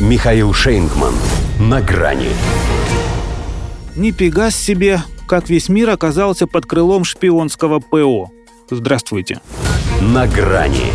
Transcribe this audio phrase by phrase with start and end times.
[0.00, 1.14] Михаил Шейнгман.
[1.58, 2.28] На грани.
[3.96, 8.30] Не пегас себе, как весь мир оказался под крылом шпионского ПО.
[8.68, 9.40] Здравствуйте.
[10.02, 10.92] На грани.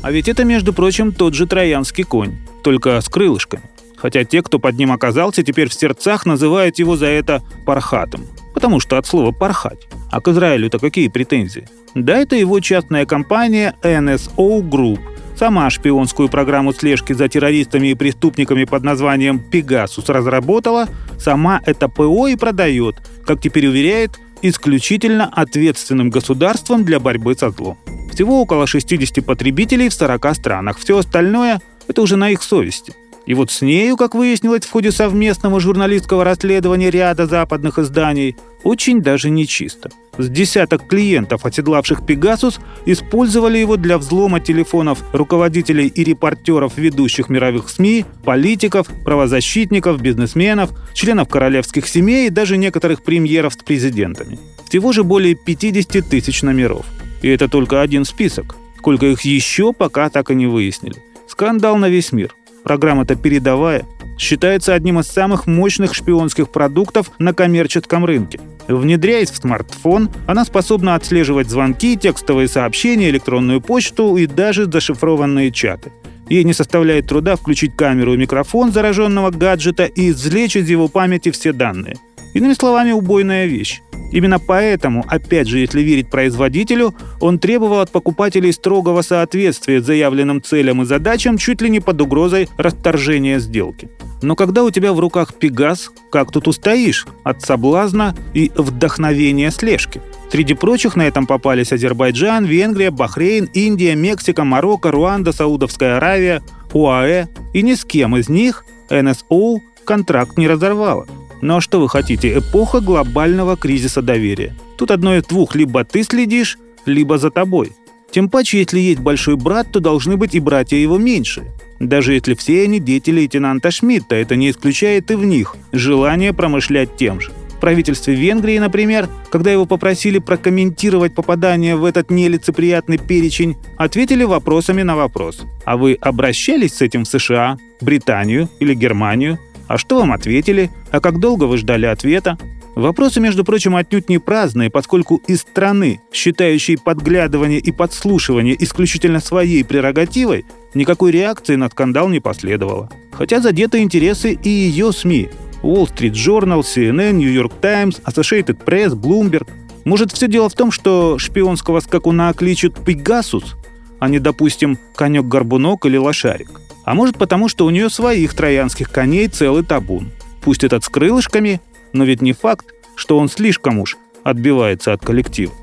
[0.00, 3.64] А ведь это, между прочим, тот же троянский конь, только с крылышками.
[3.98, 8.24] Хотя те, кто под ним оказался, теперь в сердцах называют его за это пархатом.
[8.54, 9.86] Потому что от слова «пархать».
[10.10, 11.68] А к Израилю-то какие претензии?
[11.94, 15.00] Да это его частная компания NSO Group–
[15.36, 20.88] Сама шпионскую программу слежки за террористами и преступниками под названием «Пегасус» разработала,
[21.18, 27.78] сама это ПО и продает, как теперь уверяет, исключительно ответственным государством для борьбы со злом.
[28.12, 30.78] Всего около 60 потребителей в 40 странах.
[30.78, 32.92] Все остальное– это уже на их совести.
[33.26, 39.00] И вот с нею, как выяснилось в ходе совместного журналистского расследования ряда западных изданий, очень
[39.00, 39.90] даже нечисто.
[40.18, 47.68] С десяток клиентов, оседлавших «Пегасус», использовали его для взлома телефонов руководителей и репортеров ведущих мировых
[47.70, 54.38] СМИ, политиков, правозащитников, бизнесменов, членов королевских семей и даже некоторых премьеров с президентами.
[54.68, 56.84] Всего же более 50 тысяч номеров.
[57.22, 58.56] И это только один список.
[58.78, 60.96] Сколько их еще, пока так и не выяснили.
[61.26, 62.34] Скандал на весь мир–
[62.64, 63.84] Программа-то передовая.
[64.18, 68.40] Считается одним из самых мощных шпионских продуктов на коммерческом рынке.
[68.66, 75.92] Внедряясь в смартфон, она способна отслеживать звонки, текстовые сообщения, электронную почту и даже зашифрованные чаты.
[76.30, 81.30] Ей не составляет труда включить камеру и микрофон зараженного гаджета и извлечь из его памяти
[81.30, 81.96] все данные.
[82.32, 83.82] Иными словами, убойная вещь.
[84.14, 90.82] Именно поэтому, опять же, если верить производителю, он требовал от покупателей строгого соответствия заявленным целям
[90.82, 93.88] и задачам чуть ли не под угрозой расторжения сделки.
[94.22, 100.00] Но когда у тебя в руках Пегас, как тут устоишь от соблазна и вдохновения слежки?
[100.30, 106.40] Среди прочих на этом попались Азербайджан, Венгрия, Бахрейн, Индия, Мексика, Марокко, Руанда, Саудовская Аравия,
[106.72, 107.26] УАЭ.
[107.52, 111.04] И ни с кем из них НСО контракт не разорвала.
[111.44, 112.38] Ну а что вы хотите?
[112.38, 114.56] Эпоха глобального кризиса доверия.
[114.78, 115.54] Тут одно из двух.
[115.54, 116.56] Либо ты следишь,
[116.86, 117.72] либо за тобой.
[118.10, 121.52] Тем паче, если есть большой брат, то должны быть и братья его меньшие.
[121.80, 126.96] Даже если все они дети лейтенанта Шмидта, это не исключает и в них желание промышлять
[126.96, 127.30] тем же.
[127.50, 134.80] В правительстве Венгрии, например, когда его попросили прокомментировать попадание в этот нелицеприятный перечень, ответили вопросами
[134.80, 135.42] на вопрос.
[135.66, 139.38] А вы обращались с этим в США, Британию или Германию?
[139.68, 140.70] А что вам ответили?
[140.90, 142.38] А как долго вы ждали ответа?
[142.74, 149.64] Вопросы, между прочим, отнюдь не праздные, поскольку из страны, считающей подглядывание и подслушивание исключительно своей
[149.64, 150.44] прерогативой,
[150.74, 152.90] никакой реакции на скандал не последовало.
[153.12, 155.28] Хотя задеты интересы и ее СМИ.
[155.62, 159.48] Wall Street Journal, CNN, New York Times, Associated Press, Bloomberg.
[159.84, 163.54] Может, все дело в том, что шпионского скакуна кличут Пегасус,
[164.00, 166.60] а не, допустим, конек-горбунок или лошарик.
[166.84, 170.10] А может потому, что у нее своих троянских коней целый табун.
[170.42, 171.60] Пусть этот с крылышками,
[171.92, 175.54] но ведь не факт, что он слишком уж отбивается от коллектива.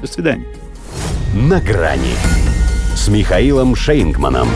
[0.00, 0.46] До свидания.
[1.34, 2.14] На грани
[2.94, 4.48] с Михаилом Шейнгманом.